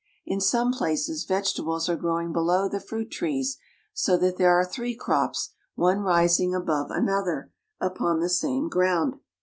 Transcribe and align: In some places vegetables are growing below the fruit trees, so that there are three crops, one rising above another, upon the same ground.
In 0.25 0.41
some 0.41 0.71
places 0.71 1.25
vegetables 1.25 1.87
are 1.87 1.95
growing 1.95 2.33
below 2.33 2.67
the 2.67 2.79
fruit 2.79 3.11
trees, 3.11 3.59
so 3.93 4.17
that 4.17 4.37
there 4.37 4.57
are 4.59 4.65
three 4.65 4.95
crops, 4.95 5.51
one 5.75 5.99
rising 5.99 6.55
above 6.55 6.89
another, 6.89 7.51
upon 7.79 8.19
the 8.19 8.27
same 8.27 8.67
ground. 8.67 9.19